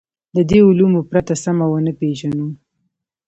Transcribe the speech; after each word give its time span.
له 0.35 0.41
دې 0.49 0.59
علومو 0.67 1.01
پرته 1.09 1.33
سمه 1.43 1.65
ونه 1.69 1.93
پېژنو. 1.99 2.47